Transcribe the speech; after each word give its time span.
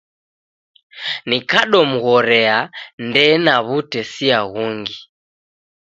Neikadomghorea 1.29 2.57
ndena 3.05 3.55
w'utesia 3.67 4.39
ghungi 4.51 4.97